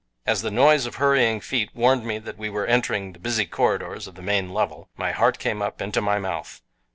[0.25, 4.07] As the noise of hurrying feet warned me that we were entering the busy corridors
[4.07, 6.59] of the main level, my heart came up into my mouth.